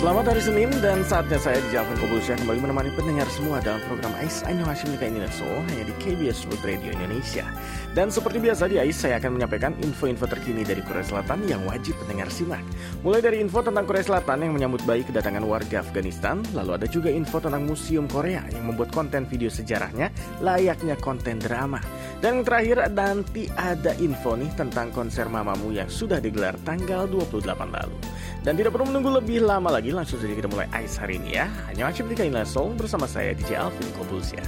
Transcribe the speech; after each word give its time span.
Selamat 0.00 0.32
hari 0.32 0.40
Senin 0.40 0.72
dan 0.80 1.04
saatnya 1.04 1.36
saya 1.36 1.60
Jalvan 1.68 1.92
Kobulusya 2.00 2.40
kembali 2.40 2.64
menemani 2.64 2.88
pendengar 2.96 3.28
semua 3.28 3.60
dalam 3.60 3.84
program 3.84 4.16
AIS 4.16 4.40
Aino 4.48 4.64
Hashim 4.64 4.96
Nika 4.96 5.04
Indonesia 5.04 5.44
hanya 5.44 5.84
di 5.84 5.92
KBS 6.00 6.48
World 6.48 6.64
Radio 6.64 6.96
Indonesia. 6.96 7.44
Dan 7.92 8.08
seperti 8.08 8.40
biasa 8.40 8.64
di 8.72 8.80
AIS 8.80 8.96
saya 8.96 9.20
akan 9.20 9.36
menyampaikan 9.36 9.76
info-info 9.84 10.24
terkini 10.24 10.64
dari 10.64 10.80
Korea 10.80 11.04
Selatan 11.04 11.44
yang 11.44 11.68
wajib 11.68 12.00
pendengar 12.00 12.32
simak. 12.32 12.64
Mulai 13.04 13.20
dari 13.20 13.44
info 13.44 13.60
tentang 13.60 13.84
Korea 13.84 14.00
Selatan 14.00 14.40
yang 14.40 14.56
menyambut 14.56 14.80
baik 14.88 15.12
kedatangan 15.12 15.44
warga 15.44 15.84
Afghanistan, 15.84 16.40
lalu 16.56 16.80
ada 16.80 16.88
juga 16.88 17.12
info 17.12 17.36
tentang 17.36 17.68
Museum 17.68 18.08
Korea 18.08 18.40
yang 18.56 18.72
membuat 18.72 18.96
konten 18.96 19.28
video 19.28 19.52
sejarahnya 19.52 20.08
layaknya 20.40 20.96
konten 20.96 21.36
drama. 21.36 21.76
Dan 22.24 22.40
yang 22.40 22.44
terakhir 22.48 22.88
nanti 22.88 23.52
ada 23.52 23.92
info 24.00 24.32
nih 24.32 24.48
tentang 24.56 24.96
konser 24.96 25.28
Mamamu 25.28 25.76
yang 25.76 25.92
sudah 25.92 26.24
digelar 26.24 26.56
tanggal 26.64 27.04
28 27.04 27.44
lalu. 27.68 27.96
Dan 28.40 28.56
tidak 28.56 28.72
perlu 28.72 28.88
menunggu 28.88 29.12
lebih 29.20 29.44
lama 29.44 29.68
lagi, 29.68 29.92
langsung 29.92 30.16
saja 30.16 30.32
kita 30.32 30.48
mulai 30.48 30.64
Ais 30.72 30.96
hari 30.96 31.20
ini 31.20 31.36
ya. 31.36 31.46
Hanya 31.68 31.92
wajib 31.92 32.08
di 32.08 32.16
Soul 32.48 32.72
bersama 32.72 33.04
saya 33.04 33.36
DJ 33.36 33.60
Alvin 33.60 33.84
Kobulsia. 33.92 34.40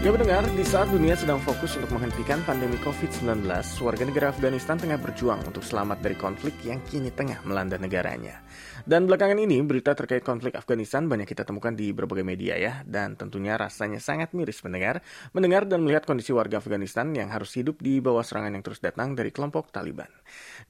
Ya 0.00 0.08
mendengar, 0.08 0.40
di 0.56 0.64
saat 0.64 0.88
dunia 0.88 1.12
sedang 1.12 1.36
fokus 1.44 1.76
untuk 1.76 1.92
menghentikan 1.92 2.40
pandemi 2.48 2.80
COVID-19, 2.80 3.44
warga 3.84 4.04
negara 4.08 4.32
Afghanistan 4.32 4.80
tengah 4.80 4.96
berjuang 4.96 5.44
untuk 5.44 5.60
selamat 5.60 6.00
dari 6.00 6.16
konflik 6.16 6.56
yang 6.64 6.80
kini 6.88 7.12
tengah 7.12 7.44
melanda 7.44 7.76
negaranya. 7.76 8.40
Dan 8.88 9.04
belakangan 9.04 9.36
ini, 9.36 9.60
berita 9.60 9.92
terkait 9.92 10.24
konflik 10.24 10.56
Afghanistan 10.56 11.04
banyak 11.04 11.28
kita 11.28 11.44
temukan 11.44 11.76
di 11.76 11.92
berbagai 11.92 12.24
media 12.24 12.56
ya, 12.56 12.80
dan 12.88 13.12
tentunya 13.12 13.60
rasanya 13.60 14.00
sangat 14.00 14.32
miris 14.32 14.64
mendengar, 14.64 15.04
mendengar 15.36 15.68
dan 15.68 15.84
melihat 15.84 16.08
kondisi 16.08 16.32
warga 16.32 16.64
Afghanistan 16.64 17.12
yang 17.12 17.28
harus 17.28 17.52
hidup 17.60 17.76
di 17.84 18.00
bawah 18.00 18.24
serangan 18.24 18.56
yang 18.56 18.64
terus 18.64 18.80
datang 18.80 19.12
dari 19.12 19.28
kelompok 19.28 19.68
Taliban. 19.68 20.08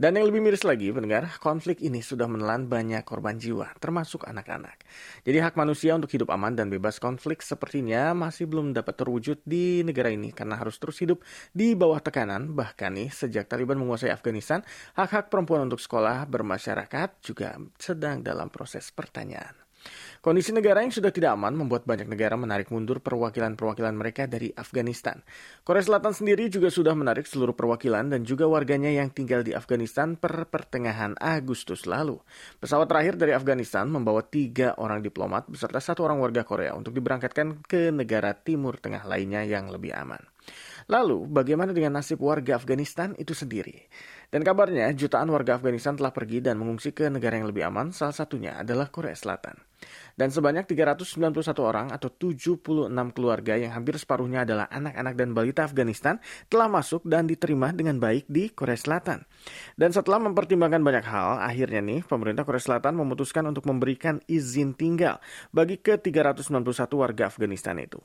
Dan 0.00 0.16
yang 0.16 0.32
lebih 0.32 0.40
miris 0.40 0.64
lagi, 0.64 0.88
mendengar, 0.96 1.28
konflik 1.44 1.84
ini 1.84 2.00
sudah 2.00 2.24
menelan 2.24 2.72
banyak 2.72 3.04
korban 3.04 3.36
jiwa, 3.36 3.68
termasuk 3.84 4.24
anak-anak. 4.24 4.80
Jadi 5.28 5.44
hak 5.44 5.60
manusia 5.60 5.92
untuk 5.92 6.08
hidup 6.08 6.32
aman 6.32 6.56
dan 6.56 6.72
bebas 6.72 6.96
konflik 6.96 7.44
sepertinya 7.44 8.16
masih 8.16 8.48
belum 8.48 8.72
dapat 8.72 8.96
terwujud 8.96 9.44
di 9.44 9.84
negara 9.84 10.08
ini 10.08 10.32
karena 10.32 10.56
harus 10.56 10.80
terus 10.80 10.96
hidup 11.04 11.20
di 11.52 11.76
bawah 11.76 12.00
tekanan. 12.00 12.56
Bahkan 12.56 12.96
nih, 12.96 13.12
sejak 13.12 13.44
Taliban 13.44 13.76
menguasai 13.76 14.08
Afghanistan, 14.08 14.64
hak-hak 14.96 15.28
perempuan 15.28 15.68
untuk 15.68 15.84
sekolah 15.84 16.24
bermasyarakat 16.24 17.20
juga 17.20 17.60
sedang 17.76 18.24
dalam 18.24 18.48
proses 18.48 18.88
pertanyaan. 18.88 19.69
Kondisi 20.20 20.52
negara 20.52 20.84
yang 20.84 20.92
sudah 20.92 21.08
tidak 21.08 21.32
aman 21.32 21.56
membuat 21.56 21.88
banyak 21.88 22.04
negara 22.04 22.36
menarik 22.36 22.68
mundur 22.68 23.00
perwakilan-perwakilan 23.00 23.96
mereka 23.96 24.28
dari 24.28 24.52
Afghanistan. 24.52 25.16
Korea 25.64 25.80
Selatan 25.80 26.12
sendiri 26.12 26.52
juga 26.52 26.68
sudah 26.68 26.92
menarik 26.92 27.24
seluruh 27.24 27.56
perwakilan 27.56 28.12
dan 28.12 28.20
juga 28.28 28.44
warganya 28.44 28.92
yang 28.92 29.08
tinggal 29.08 29.40
di 29.40 29.56
Afghanistan 29.56 30.20
per 30.20 30.44
pertengahan 30.52 31.16
Agustus 31.16 31.88
lalu. 31.88 32.20
Pesawat 32.60 32.92
terakhir 32.92 33.16
dari 33.16 33.32
Afghanistan 33.32 33.88
membawa 33.88 34.20
tiga 34.20 34.76
orang 34.76 35.00
diplomat 35.00 35.48
beserta 35.48 35.80
satu 35.80 36.04
orang 36.04 36.20
warga 36.20 36.44
Korea 36.44 36.76
untuk 36.76 36.92
diberangkatkan 36.92 37.64
ke 37.64 37.88
negara 37.88 38.36
Timur 38.36 38.76
Tengah 38.76 39.08
lainnya 39.08 39.40
yang 39.48 39.72
lebih 39.72 39.96
aman. 39.96 40.20
Lalu, 40.90 41.32
bagaimana 41.32 41.70
dengan 41.70 41.96
nasib 41.96 42.20
warga 42.20 42.58
Afghanistan 42.58 43.16
itu 43.16 43.32
sendiri? 43.32 43.88
Dan 44.28 44.42
kabarnya, 44.44 44.90
jutaan 44.92 45.32
warga 45.32 45.56
Afghanistan 45.56 45.94
telah 45.94 46.10
pergi 46.10 46.42
dan 46.44 46.58
mengungsi 46.58 46.92
ke 46.92 47.08
negara 47.08 47.38
yang 47.38 47.48
lebih 47.48 47.64
aman, 47.70 47.94
salah 47.94 48.12
satunya 48.12 48.58
adalah 48.58 48.90
Korea 48.90 49.14
Selatan. 49.14 49.69
Dan 50.14 50.28
sebanyak 50.28 50.68
391 50.68 51.56
orang 51.64 51.86
atau 51.88 52.12
76 52.12 52.92
keluarga 53.16 53.56
yang 53.56 53.72
hampir 53.72 53.96
separuhnya 53.96 54.44
adalah 54.44 54.68
anak-anak 54.68 55.14
dan 55.16 55.28
balita 55.32 55.64
Afghanistan 55.64 56.20
telah 56.52 56.68
masuk 56.68 57.00
dan 57.08 57.24
diterima 57.24 57.72
dengan 57.72 57.96
baik 57.96 58.28
di 58.28 58.52
Korea 58.52 58.76
Selatan. 58.76 59.24
Dan 59.80 59.96
setelah 59.96 60.20
mempertimbangkan 60.20 60.84
banyak 60.84 61.04
hal, 61.08 61.40
akhirnya 61.40 61.80
nih 61.80 62.04
pemerintah 62.04 62.44
Korea 62.44 62.60
Selatan 62.60 63.00
memutuskan 63.00 63.48
untuk 63.48 63.64
memberikan 63.64 64.20
izin 64.28 64.76
tinggal 64.76 65.24
bagi 65.56 65.80
ke 65.80 65.96
391 65.96 66.60
warga 67.00 67.32
Afghanistan 67.32 67.80
itu. 67.80 67.96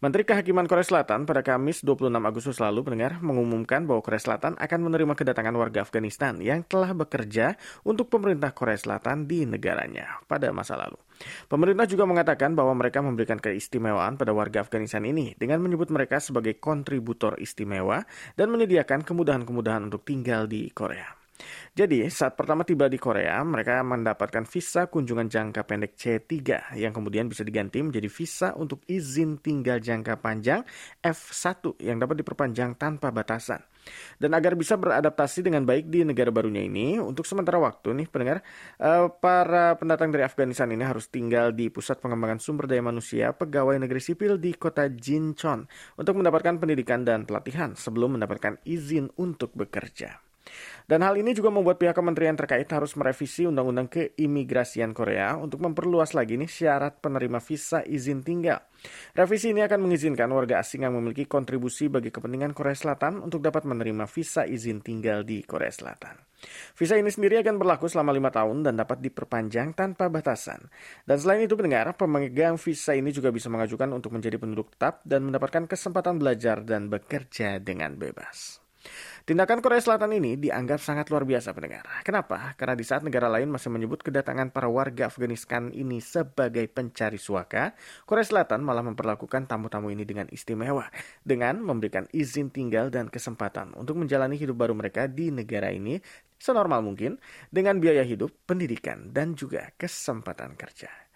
Menteri 0.00 0.24
Kehakiman 0.24 0.64
Korea 0.64 0.86
Selatan 0.86 1.28
pada 1.28 1.44
Kamis 1.44 1.84
26 1.84 2.08
Agustus 2.16 2.56
lalu 2.64 2.80
mendengar 2.88 3.20
mengumumkan 3.20 3.84
bahwa 3.84 4.00
Korea 4.00 4.22
Selatan 4.22 4.56
akan 4.56 4.80
menerima 4.88 5.12
kedatangan 5.12 5.52
warga 5.52 5.84
Afghanistan 5.84 6.40
yang 6.40 6.64
telah 6.64 6.96
bekerja 6.96 7.60
untuk 7.84 8.08
pemerintah 8.08 8.56
Korea 8.56 8.80
Selatan 8.80 9.28
di 9.28 9.44
negaranya 9.44 10.24
pada 10.24 10.48
masa 10.48 10.80
lalu. 10.80 10.96
Pemerintah 11.50 11.86
juga 11.86 12.04
mengatakan 12.06 12.54
bahwa 12.54 12.74
mereka 12.78 13.02
memberikan 13.02 13.38
keistimewaan 13.38 14.14
pada 14.14 14.30
warga 14.30 14.62
Afghanistan 14.62 15.02
ini 15.02 15.34
dengan 15.34 15.58
menyebut 15.62 15.90
mereka 15.90 16.22
sebagai 16.22 16.58
kontributor 16.62 17.38
istimewa 17.42 18.06
dan 18.38 18.50
menyediakan 18.54 19.02
kemudahan-kemudahan 19.02 19.90
untuk 19.90 20.06
tinggal 20.06 20.46
di 20.46 20.70
Korea. 20.70 21.18
Jadi, 21.70 22.02
saat 22.10 22.34
pertama 22.34 22.66
tiba 22.66 22.90
di 22.90 22.98
Korea, 22.98 23.38
mereka 23.46 23.78
mendapatkan 23.86 24.42
visa 24.42 24.90
kunjungan 24.90 25.30
jangka 25.30 25.62
pendek 25.62 25.94
C3 25.94 26.34
yang 26.74 26.90
kemudian 26.90 27.30
bisa 27.30 27.46
diganti 27.46 27.78
menjadi 27.78 28.10
visa 28.10 28.48
untuk 28.58 28.82
izin 28.90 29.38
tinggal 29.38 29.78
jangka 29.78 30.18
panjang 30.18 30.66
F1 30.98 31.78
yang 31.78 32.02
dapat 32.02 32.26
diperpanjang 32.26 32.74
tanpa 32.74 33.14
batasan. 33.14 33.62
Dan 34.20 34.36
agar 34.36 34.54
bisa 34.54 34.76
beradaptasi 34.76 35.42
dengan 35.42 35.64
baik 35.64 35.88
di 35.88 36.04
negara 36.04 36.28
barunya 36.28 36.62
ini, 36.62 37.00
untuk 37.00 37.24
sementara 37.24 37.56
waktu 37.58 37.94
nih 37.98 38.06
pendengar, 38.06 38.44
eh, 38.78 39.06
para 39.18 39.74
pendatang 39.80 40.12
dari 40.14 40.22
Afghanistan 40.22 40.70
ini 40.70 40.84
harus 40.84 41.08
tinggal 41.08 41.50
di 41.50 41.72
Pusat 41.72 42.04
Pengembangan 42.04 42.38
Sumber 42.38 42.68
Daya 42.68 42.84
Manusia 42.84 43.32
Pegawai 43.32 43.80
Negeri 43.80 44.00
Sipil 44.04 44.36
di 44.36 44.54
kota 44.54 44.86
Jinchon 44.86 45.64
untuk 45.96 46.14
mendapatkan 46.20 46.60
pendidikan 46.60 47.02
dan 47.02 47.24
pelatihan 47.24 47.72
sebelum 47.72 48.20
mendapatkan 48.20 48.60
izin 48.68 49.10
untuk 49.16 49.54
bekerja. 49.56 50.27
Dan 50.88 51.04
hal 51.04 51.20
ini 51.20 51.36
juga 51.36 51.52
membuat 51.52 51.76
pihak 51.76 51.92
kementerian 51.92 52.32
terkait 52.32 52.64
harus 52.72 52.96
merevisi 52.96 53.44
Undang-Undang 53.44 53.88
Keimigrasian 53.92 54.96
Korea 54.96 55.36
untuk 55.36 55.60
memperluas 55.60 56.16
lagi 56.16 56.40
nih 56.40 56.48
syarat 56.48 57.04
penerima 57.04 57.44
visa 57.44 57.84
izin 57.84 58.24
tinggal. 58.24 58.64
Revisi 59.12 59.52
ini 59.52 59.60
akan 59.60 59.84
mengizinkan 59.84 60.32
warga 60.32 60.64
asing 60.64 60.88
yang 60.88 60.96
memiliki 60.96 61.28
kontribusi 61.28 61.92
bagi 61.92 62.08
kepentingan 62.08 62.56
Korea 62.56 62.72
Selatan 62.72 63.20
untuk 63.20 63.44
dapat 63.44 63.68
menerima 63.68 64.08
visa 64.08 64.48
izin 64.48 64.80
tinggal 64.80 65.28
di 65.28 65.44
Korea 65.44 65.68
Selatan. 65.68 66.28
Visa 66.78 66.94
ini 66.94 67.10
sendiri 67.10 67.42
akan 67.42 67.58
berlaku 67.58 67.90
selama 67.90 68.14
lima 68.14 68.30
tahun 68.30 68.62
dan 68.62 68.78
dapat 68.78 69.02
diperpanjang 69.02 69.74
tanpa 69.74 70.06
batasan. 70.06 70.70
Dan 71.02 71.18
selain 71.18 71.42
itu 71.42 71.58
pendengar, 71.58 71.90
pemegang 71.98 72.54
visa 72.56 72.94
ini 72.94 73.10
juga 73.10 73.34
bisa 73.34 73.50
mengajukan 73.50 73.90
untuk 73.90 74.14
menjadi 74.14 74.38
penduduk 74.38 74.72
tetap 74.72 75.02
dan 75.02 75.26
mendapatkan 75.26 75.66
kesempatan 75.66 76.22
belajar 76.22 76.62
dan 76.62 76.86
bekerja 76.86 77.58
dengan 77.58 77.98
bebas. 77.98 78.62
Tindakan 79.28 79.60
Korea 79.60 79.76
Selatan 79.76 80.16
ini 80.16 80.40
dianggap 80.40 80.80
sangat 80.80 81.12
luar 81.12 81.28
biasa 81.28 81.52
pendengar. 81.52 81.84
Kenapa? 82.00 82.56
Karena 82.56 82.72
di 82.72 82.80
saat 82.80 83.04
negara 83.04 83.28
lain 83.28 83.52
masih 83.52 83.68
menyebut 83.68 84.00
kedatangan 84.00 84.48
para 84.48 84.72
warga 84.72 85.12
Afghanistan 85.12 85.68
ini 85.68 86.00
sebagai 86.00 86.64
pencari 86.72 87.20
suaka, 87.20 87.76
Korea 88.08 88.24
Selatan 88.24 88.64
malah 88.64 88.80
memperlakukan 88.80 89.44
tamu-tamu 89.44 89.92
ini 89.92 90.08
dengan 90.08 90.32
istimewa 90.32 90.88
dengan 91.20 91.60
memberikan 91.60 92.08
izin 92.08 92.48
tinggal 92.48 92.88
dan 92.88 93.12
kesempatan 93.12 93.76
untuk 93.76 94.00
menjalani 94.00 94.40
hidup 94.40 94.56
baru 94.56 94.72
mereka 94.72 95.04
di 95.04 95.28
negara 95.28 95.76
ini 95.76 96.00
senormal 96.40 96.80
mungkin 96.80 97.20
dengan 97.52 97.84
biaya 97.84 98.08
hidup, 98.08 98.32
pendidikan, 98.48 99.12
dan 99.12 99.36
juga 99.36 99.76
kesempatan 99.76 100.56
kerja. 100.56 101.07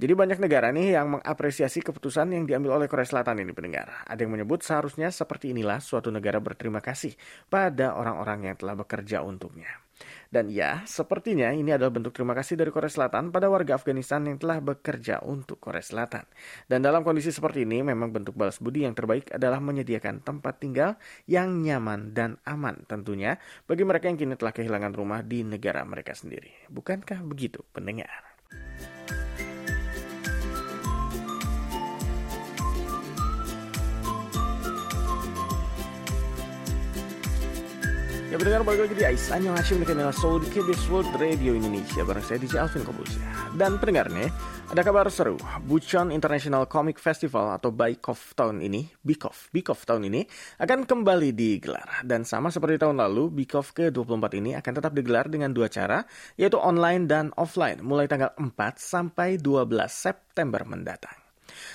Jadi 0.00 0.16
banyak 0.16 0.40
negara 0.40 0.72
nih 0.72 0.96
yang 0.96 1.20
mengapresiasi 1.20 1.84
keputusan 1.84 2.32
yang 2.32 2.48
diambil 2.48 2.80
oleh 2.80 2.88
Korea 2.88 3.04
Selatan 3.04 3.44
ini 3.44 3.52
pendengar. 3.52 4.00
Ada 4.08 4.24
yang 4.24 4.32
menyebut 4.32 4.64
seharusnya 4.64 5.12
seperti 5.12 5.52
inilah 5.52 5.76
suatu 5.76 6.08
negara 6.08 6.40
berterima 6.40 6.80
kasih 6.80 7.12
pada 7.52 7.92
orang-orang 7.92 8.48
yang 8.48 8.56
telah 8.56 8.80
bekerja 8.80 9.20
untuknya. 9.20 9.68
Dan 10.32 10.48
ya, 10.48 10.80
sepertinya 10.88 11.52
ini 11.52 11.76
adalah 11.76 11.92
bentuk 11.92 12.16
terima 12.16 12.32
kasih 12.32 12.56
dari 12.56 12.72
Korea 12.72 12.88
Selatan 12.88 13.28
pada 13.28 13.52
warga 13.52 13.76
Afghanistan 13.76 14.24
yang 14.24 14.40
telah 14.40 14.64
bekerja 14.64 15.20
untuk 15.20 15.60
Korea 15.60 15.84
Selatan. 15.84 16.24
Dan 16.64 16.80
dalam 16.80 17.04
kondisi 17.04 17.28
seperti 17.28 17.68
ini, 17.68 17.84
memang 17.84 18.08
bentuk 18.08 18.32
balas 18.32 18.56
budi 18.56 18.88
yang 18.88 18.96
terbaik 18.96 19.28
adalah 19.36 19.60
menyediakan 19.60 20.24
tempat 20.24 20.64
tinggal 20.64 20.96
yang 21.28 21.60
nyaman 21.60 22.16
dan 22.16 22.40
aman 22.48 22.88
tentunya 22.88 23.36
bagi 23.68 23.84
mereka 23.84 24.08
yang 24.08 24.16
kini 24.16 24.32
telah 24.40 24.56
kehilangan 24.56 24.96
rumah 24.96 25.20
di 25.20 25.44
negara 25.44 25.84
mereka 25.84 26.16
sendiri. 26.16 26.72
Bukankah 26.72 27.20
begitu, 27.20 27.60
pendengar? 27.76 28.30
Ya 38.30 38.38
pendengar 38.38 38.62
balik 38.62 38.86
lagi 38.86 38.94
di 38.94 39.02
Ais. 39.02 39.26
Anyong 39.34 39.58
Hashim 39.58 39.82
di 39.82 39.86
kanal 39.90 40.14
Soul 40.14 40.38
di 40.38 40.54
KBS 40.54 40.86
World 40.86 41.10
Radio 41.18 41.50
Indonesia. 41.50 42.06
Bareng 42.06 42.22
saya 42.22 42.38
DJ 42.38 42.62
Alvin 42.62 42.86
Kobusya 42.86 43.18
Dan 43.58 43.82
pendengar 43.82 44.06
nih 44.06 44.30
ada 44.70 44.86
kabar 44.86 45.10
seru. 45.10 45.34
Buchon 45.66 46.14
International 46.14 46.62
Comic 46.70 47.02
Festival 47.02 47.50
atau 47.50 47.74
BICOF 47.74 48.38
tahun 48.38 48.62
ini 48.62 48.86
BICOF, 49.02 49.50
BICOF 49.50 49.82
tahun 49.82 50.14
ini 50.14 50.22
akan 50.62 50.86
kembali 50.86 51.34
digelar. 51.34 52.06
Dan 52.06 52.22
sama 52.22 52.54
seperti 52.54 52.78
tahun 52.78 53.02
lalu 53.02 53.34
BICOF 53.34 53.74
ke-24 53.74 54.24
ini 54.38 54.54
akan 54.54 54.72
tetap 54.78 54.94
digelar 54.94 55.26
dengan 55.26 55.50
dua 55.50 55.66
cara 55.66 56.06
Yaitu 56.38 56.54
online 56.54 57.10
dan 57.10 57.34
offline 57.34 57.82
mulai 57.82 58.06
tanggal 58.06 58.30
4 58.38 58.54
sampai 58.78 59.42
12 59.42 59.66
September 59.90 60.62
mendatang 60.62 61.29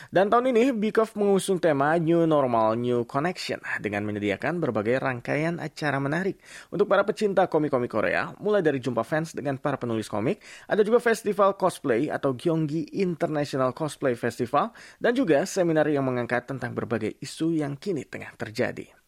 dan 0.09 0.27
tahun 0.27 0.55
ini 0.55 0.75
Bikoff 0.75 1.13
mengusung 1.15 1.61
tema 1.61 1.95
New 2.01 2.25
Normal 2.25 2.75
New 2.79 3.05
Connection 3.05 3.61
dengan 3.79 4.03
menyediakan 4.03 4.57
berbagai 4.57 4.97
rangkaian 4.99 5.61
acara 5.61 6.01
menarik 6.01 6.41
untuk 6.73 6.89
para 6.89 7.05
pecinta 7.05 7.45
komik-komik 7.45 7.91
Korea, 7.91 8.33
mulai 8.41 8.65
dari 8.65 8.81
jumpa 8.81 9.05
fans 9.05 9.37
dengan 9.37 9.61
para 9.61 9.77
penulis 9.77 10.09
komik, 10.09 10.41
ada 10.65 10.81
juga 10.81 10.97
festival 10.97 11.55
cosplay 11.55 12.09
atau 12.09 12.33
Gyeonggi 12.33 12.97
International 12.99 13.71
Cosplay 13.71 14.17
Festival, 14.17 14.73
dan 14.97 15.13
juga 15.13 15.45
seminar 15.45 15.85
yang 15.87 16.03
mengangkat 16.03 16.49
tentang 16.49 16.73
berbagai 16.73 17.15
isu 17.21 17.55
yang 17.55 17.77
kini 17.77 18.03
tengah 18.07 18.33
terjadi. 18.35 19.04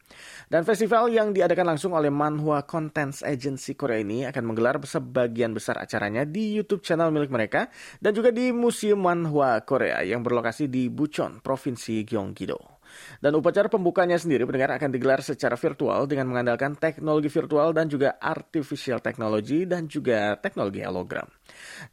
Dan 0.47 0.63
festival 0.63 1.11
yang 1.11 1.35
diadakan 1.35 1.75
langsung 1.75 1.91
oleh 1.91 2.07
Manhwa 2.07 2.63
Contents 2.63 3.19
Agency 3.21 3.75
Korea 3.75 3.99
ini 3.99 4.23
akan 4.23 4.43
menggelar 4.47 4.79
sebagian 4.79 5.51
besar 5.51 5.75
acaranya 5.77 6.23
di 6.23 6.55
YouTube 6.55 6.81
channel 6.81 7.11
milik 7.11 7.27
mereka 7.27 7.67
dan 7.99 8.15
juga 8.15 8.31
di 8.31 8.55
Museum 8.55 9.03
Manhwa 9.03 9.59
Korea 9.67 9.99
yang 10.07 10.23
berlokasi 10.23 10.71
di 10.71 10.87
Bucheon, 10.87 11.43
Provinsi 11.43 12.07
Gyeonggi-do. 12.07 12.79
Dan 13.19 13.35
upacara 13.35 13.67
pembukanya 13.67 14.15
sendiri 14.15 14.47
pendengar 14.47 14.79
akan 14.79 14.89
digelar 14.95 15.19
secara 15.19 15.59
virtual 15.59 16.07
dengan 16.07 16.31
mengandalkan 16.31 16.79
teknologi 16.79 17.27
virtual 17.27 17.75
dan 17.75 17.91
juga 17.91 18.15
artificial 18.17 19.03
technology 19.03 19.67
dan 19.67 19.91
juga 19.91 20.39
teknologi 20.39 20.81
hologram. 20.81 21.27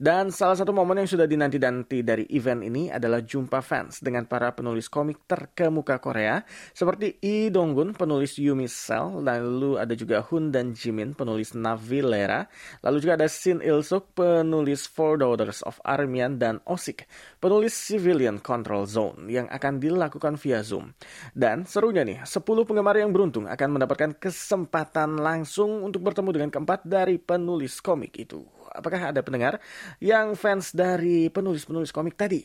Dan 0.00 0.32
salah 0.32 0.56
satu 0.56 0.72
momen 0.72 1.04
yang 1.04 1.10
sudah 1.10 1.28
dinanti-nanti 1.28 2.00
dari 2.00 2.24
event 2.32 2.64
ini 2.64 2.88
adalah 2.88 3.20
jumpa 3.20 3.60
fans 3.60 4.00
dengan 4.00 4.24
para 4.24 4.56
penulis 4.56 4.88
komik 4.88 5.28
terkemuka 5.28 6.00
Korea 6.00 6.40
seperti 6.72 7.20
Lee 7.34 7.50
Donggun, 7.50 7.98
penulis 7.98 8.38
Yumi 8.38 8.70
Cell, 8.70 9.20
lalu 9.26 9.74
ada 9.74 9.90
juga 9.98 10.22
Hun 10.22 10.54
dan 10.54 10.70
Jimin, 10.70 11.18
penulis 11.18 11.50
Navilera, 11.58 12.46
lalu 12.86 13.02
juga 13.02 13.18
ada 13.18 13.26
Shin 13.26 13.58
Il-suk, 13.58 14.14
penulis 14.14 14.86
Four 14.86 15.18
Daughters 15.18 15.66
of 15.66 15.82
Armian 15.82 16.38
dan 16.38 16.62
Osik, 16.62 17.10
penulis 17.42 17.74
Civilian 17.74 18.38
Control 18.38 18.86
Zone 18.86 19.26
yang 19.26 19.50
akan 19.50 19.82
dilakukan 19.82 20.38
via 20.38 20.62
Zoom. 20.62 20.94
Dan 21.34 21.66
serunya 21.66 22.06
nih, 22.06 22.22
10 22.22 22.38
penggemar 22.62 22.94
yang 22.94 23.10
beruntung 23.10 23.50
akan 23.50 23.68
mendapatkan 23.74 24.14
kesempatan 24.14 25.18
langsung 25.18 25.82
untuk 25.82 26.06
bertemu 26.06 26.30
dengan 26.30 26.50
keempat 26.54 26.86
dari 26.86 27.18
penulis 27.18 27.82
komik 27.82 28.14
itu. 28.14 28.46
Apakah 28.74 29.14
ada 29.14 29.22
pendengar 29.22 29.62
yang 30.02 30.34
fans 30.34 30.74
dari 30.74 31.30
penulis-penulis 31.30 31.94
komik 31.94 32.18
tadi? 32.18 32.42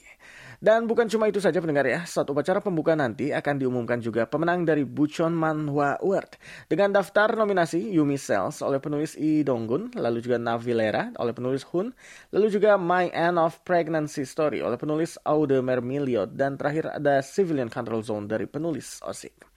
Dan 0.59 0.91
bukan 0.91 1.07
cuma 1.07 1.31
itu 1.31 1.39
saja 1.39 1.63
pendengar 1.63 1.87
ya, 1.87 2.03
saat 2.03 2.27
upacara 2.27 2.59
pembuka 2.59 2.91
nanti 2.91 3.31
akan 3.31 3.63
diumumkan 3.63 4.03
juga 4.03 4.27
pemenang 4.27 4.67
dari 4.67 4.83
Buchon 4.83 5.31
Manhwa 5.31 5.95
Award. 6.03 6.35
Dengan 6.67 6.99
daftar 6.99 7.31
nominasi 7.31 7.79
Yumi 7.95 8.19
Cells 8.19 8.59
oleh 8.59 8.83
penulis 8.83 9.15
Lee 9.15 9.47
Donggun, 9.47 9.95
lalu 9.95 10.19
juga 10.19 10.35
Navilera 10.35 11.15
oleh 11.15 11.31
penulis 11.31 11.63
Hun, 11.71 11.95
lalu 12.35 12.51
juga 12.51 12.75
My 12.75 13.07
End 13.15 13.39
of 13.39 13.55
Pregnancy 13.63 14.27
Story 14.27 14.59
oleh 14.59 14.75
penulis 14.75 15.15
Aude 15.23 15.63
Mermiliot, 15.63 16.35
dan 16.35 16.59
terakhir 16.59 16.91
ada 16.91 17.23
Civilian 17.23 17.71
Control 17.71 18.03
Zone 18.03 18.27
dari 18.27 18.43
penulis 18.43 18.99
Osik. 19.07 19.49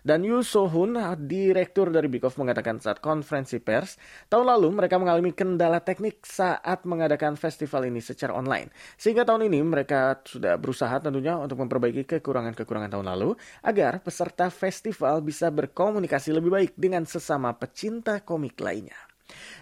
Dan 0.00 0.24
Yu 0.24 0.40
Sohun, 0.40 0.96
direktur 1.26 1.92
dari 1.92 2.08
Bikoff 2.08 2.38
mengatakan 2.38 2.78
saat 2.78 3.02
konferensi 3.02 3.58
pers, 3.58 3.98
tahun 4.30 4.46
lalu 4.56 4.68
mereka 4.72 4.96
mengalami 4.96 5.34
kendala 5.34 5.82
teknik 5.82 6.22
saat 6.24 6.86
mengadakan 6.86 7.34
festival 7.34 7.84
ini 7.90 7.98
secara 7.98 8.32
online. 8.32 8.70
Sehingga 8.96 9.26
tahun 9.26 9.50
ini 9.50 9.60
mereka 9.66 10.22
sudah 10.22 10.54
berusaha 10.56 11.02
tentunya 11.02 11.34
untuk 11.36 11.60
memperbaiki 11.60 12.06
kekurangan-kekurangan 12.06 12.94
tahun 12.94 13.06
lalu 13.10 13.34
agar 13.66 13.98
peserta 14.00 14.48
festival 14.48 15.20
bisa 15.20 15.50
berkomunikasi 15.50 16.30
lebih 16.30 16.54
baik 16.54 16.72
dengan 16.78 17.02
sesama 17.02 17.50
pecinta 17.58 18.22
komik 18.22 18.56
lainnya. 18.62 19.09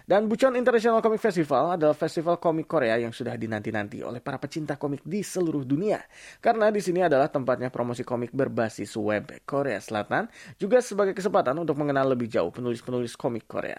Dan 0.09 0.25
Bucheon 0.25 0.57
International 0.57 1.01
Comic 1.05 1.21
Festival 1.21 1.77
adalah 1.77 1.93
festival 1.93 2.41
komik 2.41 2.65
Korea 2.65 2.97
yang 2.97 3.13
sudah 3.13 3.37
dinanti-nanti 3.37 4.01
oleh 4.01 4.19
para 4.19 4.41
pecinta 4.41 4.73
komik 4.73 5.05
di 5.05 5.21
seluruh 5.21 5.61
dunia. 5.61 6.01
Karena 6.41 6.73
di 6.73 6.81
sini 6.81 7.05
adalah 7.05 7.29
tempatnya 7.29 7.69
promosi 7.69 8.01
komik 8.01 8.33
berbasis 8.33 8.97
web 8.97 9.29
Korea 9.45 9.77
Selatan, 9.77 10.25
juga 10.57 10.81
sebagai 10.81 11.13
kesempatan 11.13 11.53
untuk 11.61 11.77
mengenal 11.77 12.17
lebih 12.17 12.25
jauh 12.25 12.49
penulis-penulis 12.49 13.13
komik 13.13 13.45
Korea. 13.45 13.77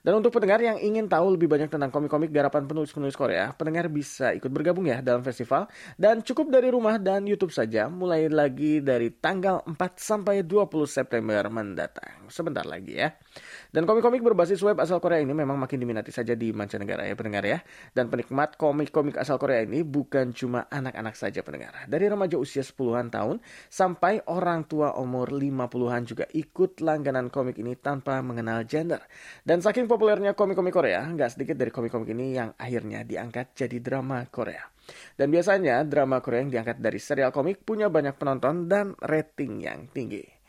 Dan 0.00 0.20
untuk 0.20 0.32
pendengar 0.32 0.60
yang 0.60 0.80
ingin 0.80 1.08
tahu 1.08 1.36
lebih 1.36 1.48
banyak 1.48 1.68
tentang 1.68 1.92
komik-komik 1.92 2.32
garapan 2.32 2.64
penulis-penulis 2.64 3.16
Korea, 3.16 3.52
pendengar 3.52 3.88
bisa 3.92 4.32
ikut 4.32 4.48
bergabung 4.48 4.88
ya 4.88 5.04
dalam 5.04 5.20
festival. 5.20 5.68
Dan 5.96 6.24
cukup 6.24 6.48
dari 6.48 6.72
rumah 6.72 6.96
dan 6.96 7.24
YouTube 7.28 7.52
saja, 7.52 7.88
mulai 7.88 8.28
lagi 8.32 8.80
dari 8.80 9.12
tanggal 9.12 9.64
4 9.64 9.76
sampai 9.96 10.44
20 10.44 10.88
September 10.88 11.44
mendatang. 11.52 12.28
Sebentar 12.32 12.64
lagi 12.64 12.96
ya. 12.96 13.12
Dan 13.70 13.86
komik-komik 13.86 14.18
berbasis 14.26 14.58
web 14.66 14.82
asal 14.82 14.98
Korea 14.98 15.22
ini 15.22 15.30
memang 15.30 15.54
makin 15.54 15.78
diminati 15.78 16.10
saja 16.10 16.34
di 16.34 16.50
mancanegara 16.50 17.06
ya 17.06 17.14
pendengar 17.14 17.46
ya. 17.46 17.62
Dan 17.94 18.10
penikmat 18.10 18.58
komik-komik 18.58 19.14
asal 19.14 19.38
Korea 19.38 19.62
ini 19.62 19.86
bukan 19.86 20.34
cuma 20.34 20.66
anak-anak 20.66 21.14
saja 21.14 21.46
pendengar. 21.46 21.86
Dari 21.86 22.10
remaja 22.10 22.34
usia 22.34 22.66
10-an 22.66 23.14
tahun 23.14 23.38
sampai 23.70 24.26
orang 24.26 24.66
tua 24.66 24.98
umur 24.98 25.30
50-an 25.30 26.02
juga 26.02 26.26
ikut 26.34 26.82
langganan 26.82 27.30
komik 27.30 27.62
ini 27.62 27.78
tanpa 27.78 28.18
mengenal 28.26 28.66
gender. 28.66 29.06
Dan 29.46 29.62
saking 29.62 29.86
populernya 29.86 30.34
komik-komik 30.34 30.74
Korea, 30.74 31.06
nggak 31.06 31.38
sedikit 31.38 31.54
dari 31.54 31.70
komik-komik 31.70 32.10
ini 32.10 32.34
yang 32.34 32.50
akhirnya 32.58 33.06
diangkat 33.06 33.54
jadi 33.54 33.78
drama 33.78 34.26
Korea. 34.34 34.66
Dan 35.14 35.30
biasanya 35.30 35.86
drama 35.86 36.18
Korea 36.18 36.42
yang 36.42 36.50
diangkat 36.50 36.82
dari 36.82 36.98
serial 36.98 37.30
komik 37.30 37.62
punya 37.62 37.86
banyak 37.86 38.18
penonton 38.18 38.66
dan 38.66 38.98
rating 38.98 39.62
yang 39.62 39.86
tinggi. 39.94 40.39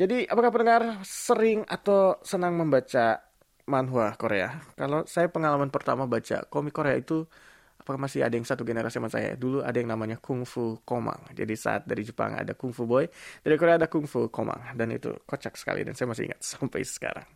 Jadi 0.00 0.24
apakah 0.24 0.48
pendengar 0.48 1.04
sering 1.04 1.60
atau 1.68 2.16
senang 2.24 2.56
membaca 2.56 3.20
manhwa 3.68 4.16
Korea? 4.16 4.56
Kalau 4.72 5.04
saya 5.04 5.28
pengalaman 5.28 5.68
pertama 5.68 6.08
baca 6.08 6.48
komik 6.48 6.72
Korea 6.72 6.96
itu 6.96 7.28
apakah 7.76 8.00
masih 8.00 8.24
ada 8.24 8.32
yang 8.32 8.48
satu 8.48 8.64
generasi 8.64 8.96
sama 8.96 9.12
saya? 9.12 9.36
Dulu 9.36 9.60
ada 9.60 9.76
yang 9.76 9.92
namanya 9.92 10.16
Kung 10.16 10.48
Fu 10.48 10.80
Komang. 10.88 11.28
Jadi 11.36 11.52
saat 11.52 11.84
dari 11.84 12.00
Jepang 12.00 12.32
ada 12.32 12.56
Kung 12.56 12.72
Fu 12.72 12.88
Boy, 12.88 13.12
dari 13.44 13.60
Korea 13.60 13.76
ada 13.76 13.92
Kung 13.92 14.08
Fu 14.08 14.32
Komang 14.32 14.72
dan 14.72 14.88
itu 14.88 15.12
kocak 15.28 15.60
sekali 15.60 15.84
dan 15.84 15.92
saya 15.92 16.08
masih 16.08 16.32
ingat 16.32 16.40
sampai 16.56 16.80
sekarang. 16.80 17.28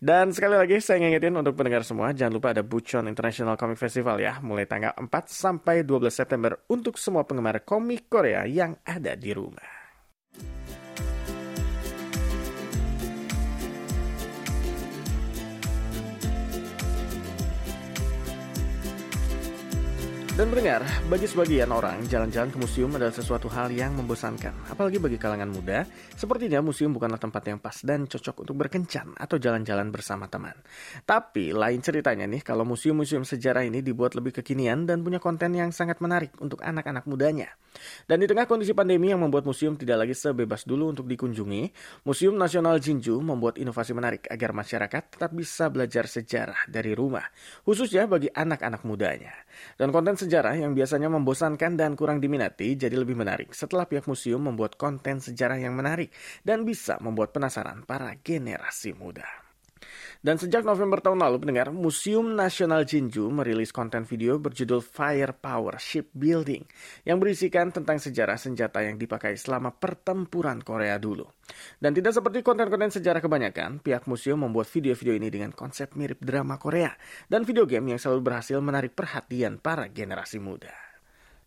Dan 0.00 0.32
sekali 0.32 0.56
lagi 0.56 0.80
saya 0.80 1.04
ngingetin 1.04 1.36
untuk 1.36 1.52
pendengar 1.52 1.84
semua, 1.84 2.16
jangan 2.16 2.32
lupa 2.32 2.56
ada 2.56 2.64
Buchon 2.64 3.12
International 3.12 3.60
Comic 3.60 3.76
Festival 3.76 4.16
ya, 4.24 4.40
mulai 4.40 4.64
tanggal 4.64 4.96
4 4.96 5.04
sampai 5.28 5.84
12 5.84 6.08
September 6.08 6.64
untuk 6.72 6.96
semua 6.96 7.28
penggemar 7.28 7.60
komik 7.60 8.08
Korea 8.08 8.48
yang 8.48 8.80
ada 8.88 9.12
di 9.12 9.36
rumah. 9.36 9.79
Dan 20.40 20.48
mendengar, 20.48 20.80
bagi 21.12 21.28
sebagian 21.28 21.68
orang, 21.68 22.00
jalan-jalan 22.08 22.48
ke 22.48 22.56
museum 22.56 22.88
adalah 22.96 23.12
sesuatu 23.12 23.44
hal 23.52 23.68
yang 23.76 23.92
membosankan. 23.92 24.72
Apalagi 24.72 24.96
bagi 24.96 25.20
kalangan 25.20 25.52
muda, 25.52 25.84
sepertinya 26.16 26.64
museum 26.64 26.96
bukanlah 26.96 27.20
tempat 27.20 27.44
yang 27.44 27.60
pas 27.60 27.76
dan 27.84 28.08
cocok 28.08 28.48
untuk 28.48 28.56
berkencan 28.56 29.12
atau 29.20 29.36
jalan-jalan 29.36 29.92
bersama 29.92 30.32
teman. 30.32 30.56
Tapi 31.04 31.52
lain 31.52 31.84
ceritanya 31.84 32.24
nih, 32.24 32.40
kalau 32.40 32.64
museum-museum 32.64 33.20
sejarah 33.20 33.68
ini 33.68 33.84
dibuat 33.84 34.16
lebih 34.16 34.40
kekinian 34.40 34.88
dan 34.88 35.04
punya 35.04 35.20
konten 35.20 35.52
yang 35.52 35.76
sangat 35.76 36.00
menarik 36.00 36.32
untuk 36.40 36.64
anak-anak 36.64 37.04
mudanya. 37.04 37.52
Dan 38.08 38.24
di 38.24 38.26
tengah 38.26 38.48
kondisi 38.48 38.72
pandemi 38.72 39.12
yang 39.12 39.20
membuat 39.20 39.44
museum 39.44 39.76
tidak 39.76 40.08
lagi 40.08 40.16
sebebas 40.16 40.64
dulu 40.64 40.88
untuk 40.88 41.04
dikunjungi, 41.04 41.68
Museum 42.08 42.34
Nasional 42.34 42.80
Jinju 42.80 43.20
membuat 43.20 43.60
inovasi 43.60 43.92
menarik 43.92 44.24
agar 44.26 44.56
masyarakat 44.56 45.02
tetap 45.20 45.30
bisa 45.36 45.68
belajar 45.68 46.08
sejarah 46.08 46.64
dari 46.66 46.96
rumah, 46.96 47.28
khususnya 47.62 48.08
bagi 48.08 48.32
anak-anak 48.32 48.82
mudanya. 48.88 49.36
Dan 49.78 49.92
konten 49.94 50.16
sejarah 50.16 50.29
yang 50.54 50.72
biasanya 50.78 51.10
membosankan 51.10 51.74
dan 51.74 51.98
kurang 51.98 52.22
diminati 52.22 52.78
jadi 52.78 52.94
lebih 52.94 53.18
menarik 53.18 53.50
setelah 53.50 53.90
pihak 53.90 54.06
museum 54.06 54.46
membuat 54.46 54.78
konten 54.78 55.18
sejarah 55.18 55.58
yang 55.58 55.74
menarik 55.74 56.14
dan 56.46 56.62
bisa 56.62 57.02
membuat 57.02 57.34
penasaran 57.34 57.82
para 57.82 58.14
generasi 58.22 58.94
muda. 58.94 59.49
Dan 60.20 60.36
sejak 60.36 60.68
November 60.68 61.00
tahun 61.00 61.24
lalu, 61.24 61.48
pendengar, 61.48 61.72
Museum 61.72 62.36
Nasional 62.36 62.84
Jinju 62.84 63.32
merilis 63.32 63.72
konten 63.72 64.04
video 64.04 64.36
berjudul 64.36 64.84
Firepower 64.84 65.80
Shipbuilding 65.80 66.68
yang 67.08 67.16
berisikan 67.16 67.72
tentang 67.72 67.96
sejarah 67.96 68.36
senjata 68.36 68.84
yang 68.84 69.00
dipakai 69.00 69.40
selama 69.40 69.72
pertempuran 69.72 70.60
Korea 70.60 71.00
dulu. 71.00 71.24
Dan 71.80 71.96
tidak 71.96 72.12
seperti 72.12 72.44
konten-konten 72.44 72.92
sejarah 72.92 73.24
kebanyakan, 73.24 73.80
pihak 73.80 74.04
museum 74.04 74.44
membuat 74.44 74.68
video-video 74.68 75.16
ini 75.16 75.32
dengan 75.32 75.56
konsep 75.56 75.96
mirip 75.96 76.20
drama 76.20 76.60
Korea 76.60 76.92
dan 77.32 77.48
video 77.48 77.64
game 77.64 77.96
yang 77.96 78.00
selalu 78.02 78.20
berhasil 78.20 78.60
menarik 78.60 78.92
perhatian 78.92 79.56
para 79.56 79.88
generasi 79.88 80.36
muda. 80.36 80.89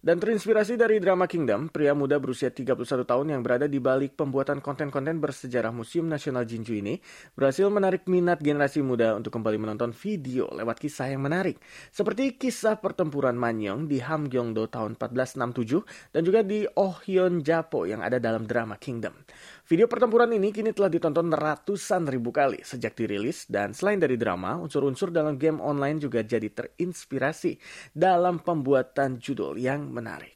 Dan 0.03 0.19
terinspirasi 0.19 0.75
dari 0.75 0.99
drama 0.99 1.31
Kingdom, 1.31 1.71
pria 1.71 1.95
muda 1.95 2.19
berusia 2.19 2.51
31 2.51 3.07
tahun 3.07 3.23
yang 3.23 3.39
berada 3.39 3.71
di 3.71 3.79
balik 3.79 4.19
pembuatan 4.19 4.59
konten-konten 4.59 5.15
bersejarah 5.23 5.71
Museum 5.71 6.11
Nasional 6.11 6.43
Jinju 6.43 6.75
ini 6.75 6.99
berhasil 7.39 7.63
menarik 7.71 8.03
minat 8.11 8.43
generasi 8.43 8.83
muda 8.83 9.15
untuk 9.15 9.31
kembali 9.31 9.55
menonton 9.55 9.95
video 9.95 10.51
lewat 10.51 10.83
kisah 10.83 11.07
yang 11.07 11.23
menarik. 11.23 11.55
Seperti 11.87 12.35
kisah 12.35 12.83
pertempuran 12.83 13.39
Manyong 13.39 13.87
di 13.87 14.03
Hamgyongdo 14.03 14.67
tahun 14.67 14.99
1467 14.99 16.11
dan 16.11 16.21
juga 16.27 16.43
di 16.43 16.67
Ohyeon 16.67 17.39
Japo 17.39 17.87
yang 17.87 18.03
ada 18.03 18.19
dalam 18.19 18.43
drama 18.43 18.75
Kingdom. 18.75 19.15
Video 19.63 19.87
pertempuran 19.87 20.27
ini 20.35 20.51
kini 20.51 20.75
telah 20.75 20.91
ditonton 20.91 21.31
ratusan 21.31 22.03
ribu 22.11 22.35
kali 22.35 22.59
sejak 22.67 22.99
dirilis 22.99 23.47
dan 23.47 23.71
selain 23.71 23.95
dari 23.95 24.19
drama, 24.19 24.59
unsur-unsur 24.59 25.07
dalam 25.07 25.39
game 25.39 25.63
online 25.63 26.03
juga 26.03 26.19
jadi 26.19 26.51
terinspirasi 26.51 27.55
dalam 27.95 28.43
pembuatan 28.43 29.23
judul 29.23 29.55
yang 29.55 29.87
menarik. 29.87 30.35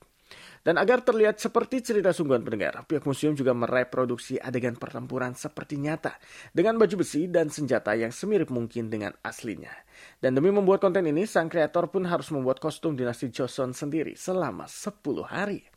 Dan 0.64 0.80
agar 0.80 1.04
terlihat 1.04 1.44
seperti 1.44 1.84
cerita 1.84 2.16
sungguhan 2.16 2.40
pendengar, 2.40 2.88
pihak 2.88 3.04
museum 3.04 3.36
juga 3.36 3.52
mereproduksi 3.52 4.40
adegan 4.40 4.80
pertempuran 4.80 5.36
seperti 5.36 5.76
nyata 5.76 6.16
dengan 6.56 6.80
baju 6.80 7.04
besi 7.04 7.28
dan 7.28 7.52
senjata 7.52 8.00
yang 8.00 8.16
semirip 8.16 8.48
mungkin 8.48 8.88
dengan 8.88 9.12
aslinya. 9.28 9.76
Dan 10.24 10.40
demi 10.40 10.56
membuat 10.56 10.80
konten 10.80 11.04
ini, 11.04 11.28
sang 11.28 11.52
kreator 11.52 11.92
pun 11.92 12.08
harus 12.08 12.32
membuat 12.32 12.64
kostum 12.64 12.96
dinasti 12.96 13.28
Joseon 13.28 13.76
sendiri 13.76 14.16
selama 14.16 14.72
10 14.72 15.04
hari. 15.28 15.77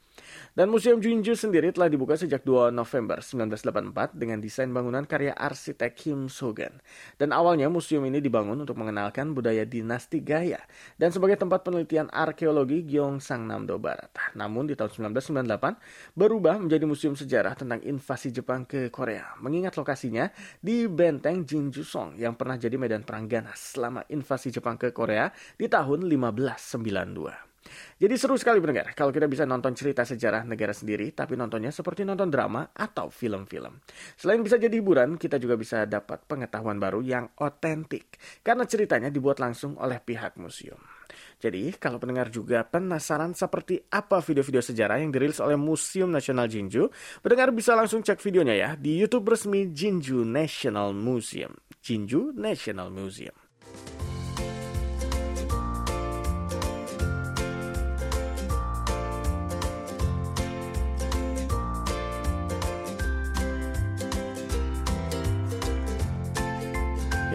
Dan 0.55 0.69
Museum 0.69 0.99
Junju 0.99 1.39
sendiri 1.39 1.71
telah 1.71 1.87
dibuka 1.87 2.19
sejak 2.19 2.43
2 2.43 2.75
November 2.75 3.23
1984 3.23 4.19
dengan 4.19 4.39
desain 4.43 4.71
bangunan 4.71 5.07
karya 5.07 5.31
arsitek 5.35 5.93
Kim 5.95 6.27
Sogan. 6.27 6.83
Dan 7.17 7.31
awalnya 7.31 7.71
museum 7.71 8.03
ini 8.07 8.19
dibangun 8.19 8.59
untuk 8.59 8.79
mengenalkan 8.79 9.33
budaya 9.33 9.63
dinasti 9.63 10.21
Gaya 10.21 10.61
dan 10.99 11.11
sebagai 11.11 11.39
tempat 11.39 11.63
penelitian 11.63 12.11
arkeologi 12.11 12.83
Gyeongsangnam-do 12.87 13.79
Barat. 13.81 14.11
Namun 14.35 14.71
di 14.71 14.75
tahun 14.75 15.15
1998 15.15 16.19
berubah 16.19 16.59
menjadi 16.59 16.85
museum 16.87 17.15
sejarah 17.15 17.57
tentang 17.57 17.83
invasi 17.83 18.31
Jepang 18.31 18.67
ke 18.67 18.91
Korea. 18.93 19.35
Mengingat 19.41 19.75
lokasinya 19.79 20.29
di 20.59 20.87
benteng 20.87 21.47
Jinjusong 21.47 22.19
yang 22.21 22.35
pernah 22.37 22.61
jadi 22.61 22.77
medan 22.77 23.03
perang 23.07 23.27
ganas 23.27 23.75
selama 23.75 24.05
invasi 24.11 24.53
Jepang 24.53 24.77
ke 24.77 24.93
Korea 24.95 25.33
di 25.57 25.67
tahun 25.67 26.07
1592. 26.07 27.50
Jadi 28.01 28.15
seru 28.17 28.41
sekali 28.41 28.57
pendengar 28.57 28.97
kalau 28.97 29.13
kita 29.13 29.29
bisa 29.29 29.45
nonton 29.45 29.77
cerita 29.77 30.01
sejarah 30.01 30.49
negara 30.49 30.73
sendiri 30.73 31.13
tapi 31.13 31.37
nontonnya 31.37 31.69
seperti 31.69 32.09
nonton 32.09 32.33
drama 32.33 32.73
atau 32.73 33.13
film-film. 33.13 33.85
Selain 34.17 34.41
bisa 34.41 34.57
jadi 34.57 34.73
hiburan, 34.73 35.21
kita 35.21 35.37
juga 35.37 35.61
bisa 35.61 35.85
dapat 35.85 36.25
pengetahuan 36.25 36.81
baru 36.81 37.05
yang 37.05 37.29
otentik 37.37 38.17
karena 38.41 38.65
ceritanya 38.65 39.13
dibuat 39.13 39.37
langsung 39.39 39.77
oleh 39.77 40.01
pihak 40.01 40.41
museum. 40.41 40.81
Jadi, 41.41 41.75
kalau 41.81 41.97
pendengar 41.97 42.29
juga 42.29 42.63
penasaran 42.63 43.33
seperti 43.33 43.83
apa 43.91 44.21
video-video 44.21 44.63
sejarah 44.63 45.01
yang 45.01 45.11
dirilis 45.11 45.41
oleh 45.41 45.57
Museum 45.57 46.13
Nasional 46.13 46.47
Jinju, 46.47 46.93
pendengar 47.25 47.51
bisa 47.51 47.73
langsung 47.75 48.05
cek 48.05 48.21
videonya 48.21 48.55
ya 48.55 48.71
di 48.77 49.01
YouTube 49.01 49.27
resmi 49.27 49.73
Jinju 49.73 50.23
National 50.23 50.93
Museum. 50.93 51.57
Jinju 51.81 52.37
National 52.37 52.93
Museum. 52.93 53.50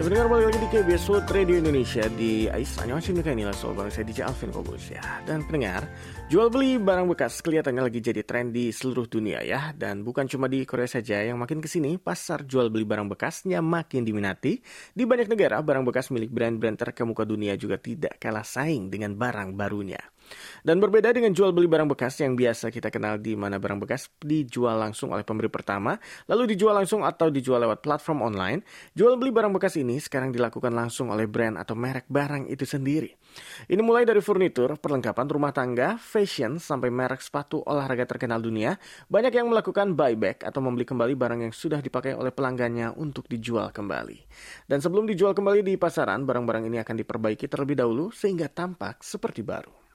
Pendengar 0.06 0.30
balik 0.30 0.54
lagi 0.54 0.60
di 0.62 0.70
KBS 0.70 1.04
World 1.10 1.28
Radio 1.34 1.58
Indonesia 1.58 2.06
di 2.14 2.46
Ais 2.46 2.78
Nika 2.78 3.34
inilah 3.34 3.50
soal 3.50 3.74
bareng 3.74 3.90
saya 3.90 4.06
DJ 4.06 4.22
Alvin 4.22 4.54
Kobus 4.54 4.94
ya 4.94 5.02
Dan 5.26 5.42
pendengar, 5.50 5.82
jual 6.30 6.46
beli 6.46 6.78
barang 6.78 7.10
bekas 7.10 7.42
kelihatannya 7.42 7.90
lagi 7.90 7.98
jadi 7.98 8.22
tren 8.22 8.54
di 8.54 8.70
seluruh 8.70 9.10
dunia 9.10 9.42
ya. 9.42 9.74
Dan 9.74 10.06
bukan 10.06 10.30
cuma 10.30 10.46
di 10.46 10.62
Korea 10.62 10.86
saja 10.86 11.26
yang 11.26 11.42
makin 11.42 11.58
ke 11.58 11.66
sini 11.66 11.98
pasar 11.98 12.46
jual 12.46 12.70
beli 12.70 12.86
barang 12.86 13.10
bekasnya 13.10 13.58
makin 13.58 14.06
diminati. 14.06 14.62
Di 14.94 15.02
banyak 15.02 15.26
negara 15.26 15.58
barang 15.58 15.82
bekas 15.82 16.14
milik 16.14 16.30
brand-brand 16.30 16.78
terkemuka 16.78 17.26
dunia 17.26 17.58
juga 17.58 17.74
tidak 17.74 18.22
kalah 18.22 18.46
saing 18.46 18.86
dengan 18.86 19.18
barang 19.18 19.58
barunya 19.58 19.98
dan 20.66 20.82
berbeda 20.82 21.14
dengan 21.14 21.32
jual 21.32 21.54
beli 21.54 21.70
barang 21.70 21.90
bekas 21.90 22.18
yang 22.22 22.34
biasa 22.34 22.70
kita 22.74 22.90
kenal 22.90 23.18
di 23.18 23.38
mana 23.38 23.56
barang 23.56 23.82
bekas 23.82 24.10
dijual 24.18 24.78
langsung 24.78 25.14
oleh 25.14 25.22
pemberi 25.22 25.50
pertama, 25.50 25.98
lalu 26.26 26.56
dijual 26.56 26.74
langsung 26.74 27.06
atau 27.06 27.30
dijual 27.30 27.62
lewat 27.62 27.82
platform 27.82 28.22
online, 28.22 28.60
jual 28.96 29.14
beli 29.16 29.30
barang 29.30 29.52
bekas 29.54 29.78
ini 29.78 30.02
sekarang 30.02 30.34
dilakukan 30.34 30.74
langsung 30.74 31.12
oleh 31.14 31.24
brand 31.30 31.58
atau 31.60 31.78
merek 31.78 32.08
barang 32.10 32.50
itu 32.50 32.66
sendiri. 32.66 33.14
Ini 33.68 33.82
mulai 33.84 34.08
dari 34.08 34.24
furnitur, 34.24 34.80
perlengkapan 34.80 35.26
rumah 35.28 35.52
tangga, 35.52 36.00
fashion, 36.00 36.56
sampai 36.56 36.88
merek 36.88 37.20
sepatu 37.20 37.60
olahraga 37.66 38.08
terkenal 38.08 38.40
dunia, 38.40 38.80
banyak 39.12 39.32
yang 39.34 39.52
melakukan 39.52 39.92
buyback 39.92 40.42
atau 40.42 40.60
membeli 40.64 40.88
kembali 40.88 41.14
barang 41.14 41.40
yang 41.48 41.54
sudah 41.54 41.78
dipakai 41.84 42.16
oleh 42.16 42.32
pelanggannya 42.32 42.96
untuk 42.96 43.28
dijual 43.28 43.70
kembali. 43.70 44.18
Dan 44.64 44.80
sebelum 44.80 45.04
dijual 45.04 45.36
kembali 45.36 45.62
di 45.62 45.74
pasaran, 45.76 46.24
barang-barang 46.24 46.66
ini 46.66 46.80
akan 46.80 46.96
diperbaiki 47.04 47.46
terlebih 47.46 47.76
dahulu 47.76 48.08
sehingga 48.10 48.48
tampak 48.48 49.04
seperti 49.04 49.44
baru. 49.44 49.85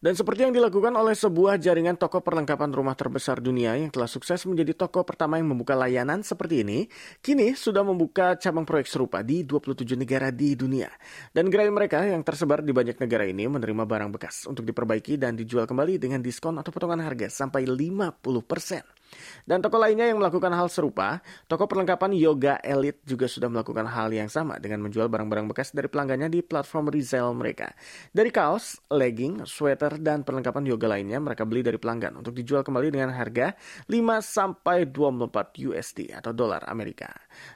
Dan 0.00 0.16
seperti 0.16 0.48
yang 0.48 0.56
dilakukan 0.56 0.96
oleh 0.96 1.12
sebuah 1.12 1.60
jaringan 1.60 1.92
toko 1.92 2.24
perlengkapan 2.24 2.72
rumah 2.72 2.96
terbesar 2.96 3.36
dunia 3.36 3.76
yang 3.76 3.92
telah 3.92 4.08
sukses 4.08 4.48
menjadi 4.48 4.72
toko 4.72 5.04
pertama 5.04 5.36
yang 5.36 5.52
membuka 5.52 5.76
layanan 5.76 6.24
seperti 6.24 6.64
ini, 6.64 6.88
kini 7.20 7.52
sudah 7.52 7.84
membuka 7.84 8.32
cabang 8.40 8.64
proyek 8.64 8.88
serupa 8.88 9.20
di 9.20 9.44
27 9.44 10.00
negara 10.00 10.32
di 10.32 10.56
dunia. 10.56 10.88
Dan 11.36 11.52
gerai 11.52 11.68
mereka 11.68 12.00
yang 12.00 12.24
tersebar 12.24 12.64
di 12.64 12.72
banyak 12.72 12.96
negara 12.96 13.28
ini 13.28 13.44
menerima 13.44 13.84
barang 13.84 14.16
bekas 14.16 14.48
untuk 14.48 14.64
diperbaiki 14.64 15.20
dan 15.20 15.36
dijual 15.36 15.68
kembali 15.68 16.00
dengan 16.00 16.24
diskon 16.24 16.56
atau 16.56 16.72
potongan 16.72 17.04
harga 17.04 17.28
sampai 17.28 17.68
50%. 17.68 18.99
Dan 19.44 19.64
toko 19.64 19.80
lainnya 19.80 20.06
yang 20.06 20.18
melakukan 20.22 20.52
hal 20.54 20.68
serupa, 20.70 21.22
toko 21.50 21.66
perlengkapan 21.66 22.14
Yoga 22.14 22.58
Elite 22.62 23.02
juga 23.06 23.26
sudah 23.26 23.50
melakukan 23.50 23.86
hal 23.88 24.12
yang 24.14 24.30
sama 24.30 24.60
dengan 24.62 24.86
menjual 24.86 25.10
barang-barang 25.10 25.50
bekas 25.50 25.74
dari 25.74 25.90
pelanggannya 25.90 26.30
di 26.30 26.40
platform 26.44 26.88
resale 26.92 27.34
mereka. 27.34 27.72
Dari 28.10 28.30
kaos, 28.30 28.78
legging, 28.90 29.44
sweater, 29.46 29.98
dan 29.98 30.22
perlengkapan 30.22 30.66
yoga 30.66 30.86
lainnya 30.86 31.18
mereka 31.18 31.42
beli 31.42 31.66
dari 31.66 31.76
pelanggan 31.76 32.20
untuk 32.22 32.34
dijual 32.34 32.62
kembali 32.62 32.88
dengan 32.94 33.10
harga 33.14 33.54
5 33.86 33.94
sampai 34.22 34.86
24 34.88 35.66
USD 35.70 36.14
atau 36.14 36.30
dolar 36.30 36.66
Amerika. 36.70 37.10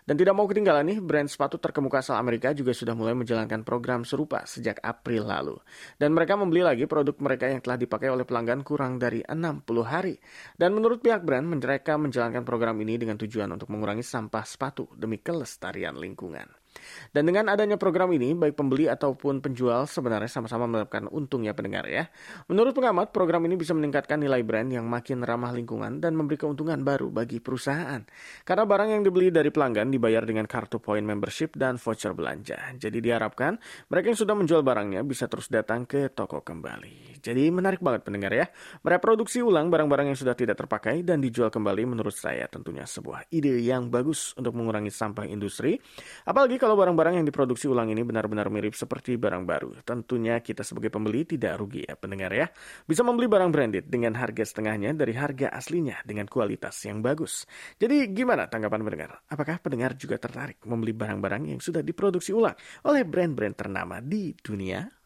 Dan 0.04 0.18
tidak 0.18 0.34
mau 0.34 0.48
ketinggalan 0.50 0.84
nih, 0.90 0.98
brand 0.98 1.30
sepatu 1.30 1.56
terkemuka 1.60 2.02
asal 2.02 2.18
Amerika 2.18 2.50
juga 2.50 2.74
sudah 2.74 2.92
mulai 2.96 3.14
menjalankan 3.14 3.62
program 3.62 4.02
serupa 4.02 4.42
sejak 4.44 4.82
April 4.82 5.28
lalu. 5.28 5.56
Dan 5.96 6.12
mereka 6.12 6.34
membeli 6.34 6.66
lagi 6.66 6.84
produk 6.88 7.14
mereka 7.20 7.46
yang 7.48 7.62
telah 7.62 7.78
dipakai 7.78 8.10
oleh 8.10 8.26
pelanggan 8.26 8.66
kurang 8.66 8.98
dari 8.98 9.22
60 9.24 9.64
hari. 9.86 10.18
Dan 10.58 10.74
menurut 10.74 11.00
pihak 11.00 11.22
brand, 11.22 11.43
mereka 11.44 12.00
menjalankan 12.00 12.42
program 12.42 12.80
ini 12.80 12.96
dengan 12.96 13.20
tujuan 13.20 13.52
untuk 13.52 13.68
mengurangi 13.68 14.02
sampah 14.02 14.44
sepatu 14.44 14.88
demi 14.96 15.20
kelestarian 15.20 15.94
lingkungan. 16.00 16.63
Dan 17.10 17.28
dengan 17.28 17.50
adanya 17.50 17.76
program 17.76 18.10
ini, 18.14 18.32
baik 18.32 18.54
pembeli 18.56 18.86
ataupun 18.90 19.40
penjual 19.44 19.86
sebenarnya 19.86 20.30
sama-sama 20.30 20.66
mendapatkan 20.70 21.10
untung 21.10 21.44
ya 21.44 21.52
pendengar 21.52 21.86
ya. 21.88 22.08
Menurut 22.50 22.74
pengamat, 22.74 23.10
program 23.14 23.44
ini 23.48 23.54
bisa 23.58 23.72
meningkatkan 23.72 24.20
nilai 24.20 24.40
brand 24.42 24.70
yang 24.70 24.86
makin 24.88 25.22
ramah 25.24 25.52
lingkungan 25.54 25.98
dan 25.98 26.14
memberi 26.14 26.40
keuntungan 26.40 26.80
baru 26.82 27.08
bagi 27.10 27.38
perusahaan. 27.38 28.02
Karena 28.42 28.64
barang 28.64 28.88
yang 28.94 29.02
dibeli 29.02 29.28
dari 29.32 29.48
pelanggan 29.48 29.90
dibayar 29.90 30.22
dengan 30.26 30.44
kartu 30.48 30.80
point 30.80 31.04
membership 31.04 31.56
dan 31.56 31.76
voucher 31.80 32.12
belanja. 32.12 32.74
Jadi 32.76 32.98
diharapkan 33.00 33.56
mereka 33.88 34.12
yang 34.12 34.18
sudah 34.18 34.34
menjual 34.34 34.62
barangnya 34.64 35.00
bisa 35.06 35.30
terus 35.30 35.48
datang 35.48 35.84
ke 35.84 36.10
toko 36.12 36.40
kembali. 36.40 37.20
Jadi 37.24 37.48
menarik 37.48 37.80
banget 37.80 38.04
pendengar 38.04 38.32
ya. 38.36 38.46
Mereproduksi 38.84 39.40
ulang 39.40 39.72
barang-barang 39.72 40.12
yang 40.12 40.18
sudah 40.18 40.36
tidak 40.36 40.60
terpakai 40.60 41.00
dan 41.00 41.24
dijual 41.24 41.48
kembali 41.48 41.96
menurut 41.96 42.12
saya 42.12 42.44
tentunya 42.52 42.84
sebuah 42.84 43.32
ide 43.32 43.64
yang 43.64 43.88
bagus 43.88 44.36
untuk 44.36 44.52
mengurangi 44.52 44.92
sampah 44.92 45.24
industri. 45.24 45.80
Apalagi 46.28 46.60
kalau 46.60 46.73
barang-barang 46.76 47.22
yang 47.22 47.26
diproduksi 47.26 47.66
ulang 47.66 47.90
ini 47.90 48.02
benar-benar 48.02 48.50
mirip 48.50 48.78
seperti 48.78 49.18
barang 49.18 49.42
baru, 49.46 49.80
tentunya 49.82 50.38
kita 50.38 50.62
sebagai 50.62 50.90
pembeli 50.90 51.26
tidak 51.26 51.58
rugi 51.58 51.86
ya 51.86 51.94
pendengar 51.98 52.30
ya. 52.30 52.46
Bisa 52.86 53.02
membeli 53.06 53.26
barang 53.26 53.50
branded 53.50 53.86
dengan 53.90 54.14
harga 54.14 54.42
setengahnya 54.46 54.94
dari 54.94 55.14
harga 55.14 55.50
aslinya 55.50 56.02
dengan 56.06 56.30
kualitas 56.30 56.78
yang 56.86 57.02
bagus. 57.02 57.46
Jadi 57.78 58.10
gimana 58.14 58.46
tanggapan 58.46 58.82
pendengar? 58.86 59.10
Apakah 59.30 59.58
pendengar 59.58 59.98
juga 59.98 60.18
tertarik 60.18 60.62
membeli 60.66 60.94
barang-barang 60.94 61.54
yang 61.54 61.60
sudah 61.62 61.82
diproduksi 61.82 62.30
ulang 62.30 62.54
oleh 62.86 63.02
brand-brand 63.02 63.56
ternama 63.58 63.98
di 63.98 64.34
dunia? 64.34 65.03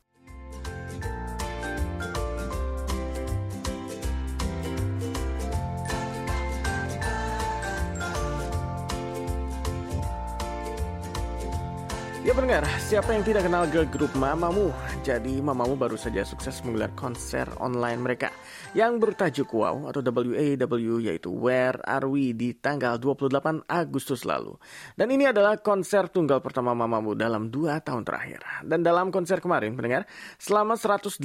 Ya 12.28 12.36
pendengar, 12.36 12.60
siapa 12.84 13.16
yang 13.16 13.24
tidak 13.24 13.48
kenal 13.48 13.64
girl 13.72 13.88
group 13.88 14.12
Mamamoo? 14.12 14.68
Jadi 15.00 15.40
Mamamoo 15.40 15.80
baru 15.80 15.96
saja 15.96 16.28
sukses 16.28 16.60
menggelar 16.60 16.92
konser 16.92 17.48
online 17.56 18.04
mereka 18.04 18.28
yang 18.76 19.00
bertajuk 19.00 19.48
WOW 19.48 19.88
atau 19.88 20.04
WAW 20.04 21.00
yaitu 21.00 21.32
Where 21.32 21.80
Are 21.88 22.04
We 22.04 22.36
di 22.36 22.52
tanggal 22.52 23.00
28 23.00 23.64
Agustus 23.64 24.28
lalu. 24.28 24.60
Dan 24.92 25.08
ini 25.08 25.24
adalah 25.24 25.56
konser 25.56 26.12
tunggal 26.12 26.44
pertama 26.44 26.76
Mamamoo 26.76 27.16
dalam 27.16 27.48
dua 27.48 27.80
tahun 27.80 28.04
terakhir. 28.04 28.44
Dan 28.60 28.84
dalam 28.84 29.08
konser 29.08 29.40
kemarin 29.40 29.72
pendengar, 29.72 30.04
selama 30.36 30.76
180 30.76 31.24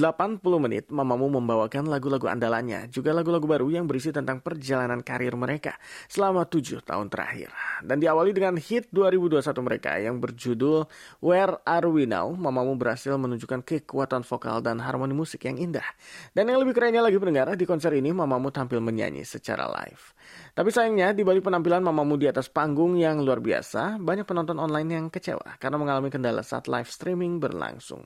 menit 0.64 0.88
Mamamoo 0.88 1.28
membawakan 1.28 1.84
lagu-lagu 1.92 2.32
andalannya, 2.32 2.88
juga 2.88 3.12
lagu-lagu 3.12 3.44
baru 3.44 3.68
yang 3.76 3.92
berisi 3.92 4.16
tentang 4.16 4.40
perjalanan 4.40 5.04
karir 5.04 5.36
mereka 5.36 5.76
selama 6.08 6.48
tujuh 6.48 6.80
tahun 6.80 7.12
terakhir. 7.12 7.52
Dan 7.84 8.00
diawali 8.00 8.32
dengan 8.32 8.56
hit 8.56 8.88
2021 8.96 9.68
mereka 9.68 10.00
yang 10.00 10.24
berjudul 10.24 10.93
Where 11.24 11.60
Are 11.64 11.88
We 11.90 12.10
Now, 12.10 12.32
Mamamu 12.34 12.76
berhasil 12.76 13.16
menunjukkan 13.16 13.64
kekuatan 13.64 14.24
vokal 14.24 14.64
dan 14.64 14.82
harmoni 14.82 15.16
musik 15.16 15.46
yang 15.48 15.62
indah. 15.62 15.86
Dan 16.32 16.50
yang 16.50 16.60
lebih 16.60 16.78
kerennya 16.78 17.04
lagi 17.04 17.20
pendengar, 17.22 17.54
di 17.54 17.66
konser 17.68 17.94
ini 17.98 18.14
Mamamu 18.16 18.50
tampil 18.50 18.82
menyanyi 18.82 19.28
secara 19.28 19.70
live. 19.70 20.14
Tapi 20.54 20.70
sayangnya, 20.70 21.18
di 21.18 21.26
balik 21.26 21.42
penampilan 21.42 21.82
Mamamu 21.82 22.14
di 22.14 22.30
atas 22.30 22.46
panggung 22.46 22.94
yang 22.94 23.26
luar 23.26 23.42
biasa, 23.42 23.98
banyak 23.98 24.22
penonton 24.22 24.62
online 24.62 24.90
yang 24.90 25.06
kecewa 25.10 25.58
karena 25.58 25.82
mengalami 25.82 26.14
kendala 26.14 26.46
saat 26.46 26.70
live 26.70 26.86
streaming 26.86 27.42
berlangsung. 27.42 28.06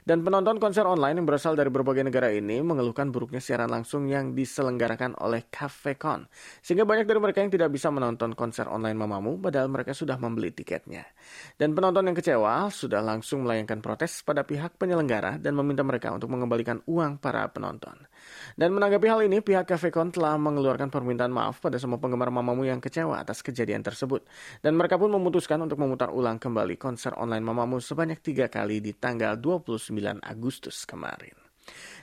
Dan 0.00 0.24
penonton 0.24 0.56
konser 0.56 0.88
online 0.88 1.20
yang 1.20 1.28
berasal 1.28 1.52
dari 1.52 1.68
berbagai 1.68 2.00
negara 2.08 2.32
ini 2.32 2.64
mengeluhkan 2.64 3.12
buruknya 3.12 3.44
siaran 3.44 3.68
langsung 3.68 4.08
yang 4.08 4.32
diselenggarakan 4.32 5.20
oleh 5.20 5.46
CafeCon. 5.52 6.26
Sehingga 6.64 6.88
banyak 6.88 7.04
dari 7.04 7.20
mereka 7.20 7.44
yang 7.44 7.52
tidak 7.52 7.68
bisa 7.68 7.92
menonton 7.92 8.32
konser 8.32 8.66
online 8.72 8.96
Mamamu 8.96 9.36
padahal 9.36 9.68
mereka 9.68 9.92
sudah 9.92 10.16
membeli 10.16 10.48
tiketnya. 10.48 11.04
Dan 11.60 11.76
penonton 11.76 12.08
yang 12.08 12.16
kecewa 12.16 12.72
sudah 12.72 13.04
langsung 13.04 13.44
melayangkan 13.44 13.84
protes 13.84 14.24
pada 14.24 14.48
pihak 14.48 14.80
penyelenggara 14.80 15.36
dan 15.36 15.52
meminta 15.52 15.84
mereka 15.84 16.08
untuk 16.08 16.32
mengembalikan 16.32 16.80
uang 16.88 17.20
para 17.20 17.44
penonton. 17.52 17.94
Dan 18.54 18.76
menanggapi 18.76 19.06
hal 19.08 19.20
ini, 19.24 19.40
pihak 19.40 19.64
CafeCon 19.64 20.12
telah 20.12 20.36
mengeluarkan 20.36 20.92
permintaan 20.92 21.32
maaf 21.32 21.62
pada 21.62 21.80
semua 21.80 21.96
penggemar 21.96 22.28
Mamamu 22.28 22.68
yang 22.68 22.82
kecewa 22.82 23.20
atas 23.20 23.40
kejadian 23.40 23.80
tersebut. 23.80 24.26
Dan 24.60 24.76
mereka 24.76 25.00
pun 25.00 25.08
memutuskan 25.08 25.60
untuk 25.62 25.80
memutar 25.80 26.12
ulang 26.12 26.36
kembali 26.36 26.76
konser 26.76 27.16
online 27.16 27.44
Mamamu 27.44 27.80
sebanyak 27.80 28.20
tiga 28.20 28.46
kali 28.50 28.84
di 28.84 28.92
tanggal 28.92 29.38
29 29.40 30.20
Agustus 30.20 30.84
kemarin. 30.84 31.34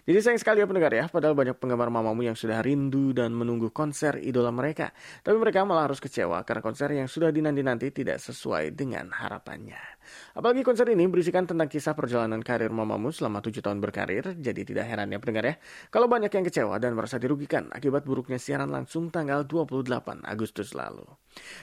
Jadi 0.05 0.19
sayang 0.23 0.39
sekali 0.39 0.63
ya 0.63 0.67
pendengar 0.69 0.91
ya, 0.93 1.05
padahal 1.11 1.35
banyak 1.35 1.57
penggemar 1.59 1.91
Mamamu 1.91 2.23
yang 2.23 2.37
sudah 2.37 2.63
rindu 2.63 3.11
dan 3.11 3.35
menunggu 3.35 3.73
konser 3.73 4.19
idola 4.21 4.51
mereka. 4.53 4.91
Tapi 5.23 5.35
mereka 5.35 5.65
malah 5.67 5.91
harus 5.91 5.99
kecewa 5.99 6.43
karena 6.47 6.61
konser 6.63 6.89
yang 6.95 7.07
sudah 7.09 7.33
dinanti-nanti 7.33 7.91
tidak 7.91 8.21
sesuai 8.23 8.71
dengan 8.75 9.11
harapannya. 9.11 9.99
Apalagi 10.33 10.65
konser 10.65 10.89
ini 10.89 11.05
berisikan 11.05 11.45
tentang 11.45 11.69
kisah 11.69 11.93
perjalanan 11.93 12.41
karir 12.41 12.71
Mamamu 12.73 13.13
selama 13.13 13.43
tujuh 13.43 13.61
tahun 13.61 13.77
berkarir, 13.83 14.37
jadi 14.39 14.61
tidak 14.65 14.85
heran 14.87 15.11
ya 15.13 15.17
pendengar 15.21 15.45
ya. 15.45 15.55
Kalau 15.93 16.09
banyak 16.09 16.31
yang 16.31 16.45
kecewa 16.45 16.75
dan 16.81 16.97
merasa 16.97 17.21
dirugikan 17.21 17.69
akibat 17.69 18.05
buruknya 18.07 18.41
siaran 18.41 18.71
langsung 18.73 19.13
tanggal 19.13 19.45
28 19.45 20.25
Agustus 20.25 20.73
lalu. 20.73 21.05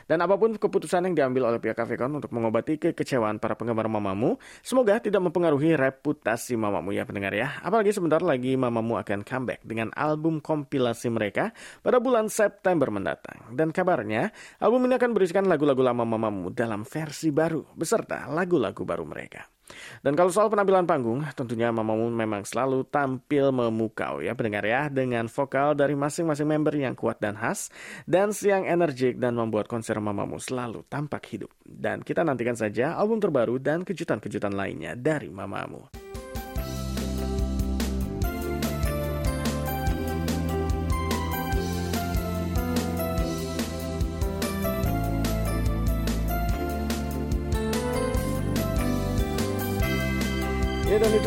Dan 0.07 0.23
apa 0.23 0.38
pun 0.38 0.55
keputusan 0.55 1.11
yang 1.11 1.14
diambil 1.14 1.50
oleh 1.50 1.59
pihak 1.59 1.76
Cafe 1.76 1.99
untuk 1.99 2.31
mengobati 2.33 2.78
kekecewaan 2.78 3.43
para 3.43 3.59
penggemar 3.59 3.90
Mamamu, 3.90 4.38
semoga 4.62 4.97
tidak 5.02 5.21
mempengaruhi 5.26 5.75
reputasi 5.75 6.55
Mamamu 6.55 6.95
ya 6.95 7.05
pendengar 7.05 7.35
ya. 7.35 7.59
Apalagi 7.61 7.90
sebentar 7.93 8.23
lagi 8.26 8.59
Mamamu 8.59 8.99
akan 8.99 9.23
comeback 9.23 9.62
dengan 9.62 9.95
album 9.95 10.42
kompilasi 10.42 11.09
mereka 11.14 11.54
pada 11.80 12.02
bulan 12.02 12.26
September 12.26 12.90
mendatang. 12.90 13.54
Dan 13.54 13.71
kabarnya, 13.71 14.35
album 14.59 14.90
ini 14.90 14.99
akan 14.99 15.11
berisikan 15.14 15.47
lagu-lagu 15.47 15.80
lama 15.87 16.02
Mamamu 16.02 16.50
dalam 16.50 16.83
versi 16.83 17.30
baru, 17.30 17.62
beserta 17.78 18.26
lagu-lagu 18.26 18.83
baru 18.83 19.06
mereka. 19.06 19.47
Dan 20.02 20.14
kalau 20.14 20.30
soal 20.30 20.47
penampilan 20.47 20.87
panggung, 20.87 21.26
tentunya 21.35 21.75
Mamamu 21.75 22.06
memang 22.11 22.47
selalu 22.47 22.87
tampil 22.87 23.50
memukau 23.50 24.23
ya 24.23 24.38
pendengar 24.38 24.62
ya 24.62 24.87
dengan 24.87 25.26
vokal 25.26 25.75
dari 25.75 25.99
masing-masing 25.99 26.47
member 26.47 26.75
yang 26.78 26.95
kuat 26.95 27.18
dan 27.18 27.35
khas, 27.35 27.75
dan 28.06 28.30
siang 28.30 28.62
energik 28.62 29.18
dan 29.18 29.35
membuat 29.35 29.66
konser 29.66 29.99
Mamamu 29.99 30.38
selalu 30.38 30.87
tampak 30.87 31.26
hidup. 31.35 31.50
Dan 31.66 32.06
kita 32.06 32.23
nantikan 32.23 32.54
saja 32.54 32.95
album 32.95 33.18
terbaru 33.18 33.59
dan 33.59 33.83
kejutan-kejutan 33.83 34.54
lainnya 34.54 34.95
dari 34.95 35.26
Mamamu. 35.30 36.05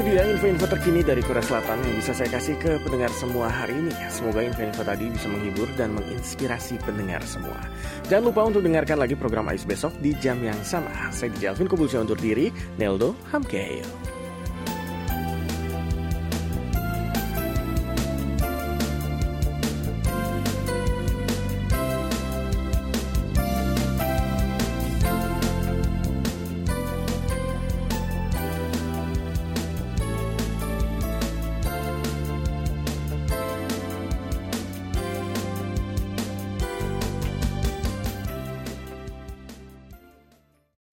Dia 0.09 0.25
info-info 0.25 0.65
terkini 0.65 1.05
dari 1.05 1.21
Korea 1.21 1.45
Selatan 1.45 1.85
yang 1.85 2.01
bisa 2.01 2.17
saya 2.17 2.33
kasih 2.33 2.57
ke 2.57 2.81
pendengar 2.81 3.13
semua 3.13 3.45
hari 3.45 3.77
ini. 3.77 3.93
Semoga 4.09 4.41
info-info 4.41 4.81
tadi 4.81 5.05
bisa 5.05 5.29
menghibur 5.29 5.69
dan 5.77 5.93
menginspirasi 5.93 6.81
pendengar 6.81 7.21
semua. 7.29 7.61
Jangan 8.09 8.33
lupa 8.33 8.41
untuk 8.49 8.65
dengarkan 8.65 8.97
lagi 8.97 9.13
program 9.13 9.45
Ais 9.53 9.69
besok 9.69 9.93
di 10.01 10.17
jam 10.17 10.41
yang 10.41 10.57
sama. 10.65 10.89
Saya 11.13 11.29
DJ 11.37 11.53
Alvin 11.53 11.69
Kubulsi 11.69 12.01
undur 12.01 12.17
diri, 12.17 12.49
Neldo 12.81 13.13
Hamkeyo. 13.29 14.18